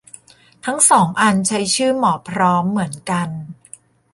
[0.65, 3.29] ทั้งสองอันใช้ชื่อ หมอพร้อม เหมือนกัน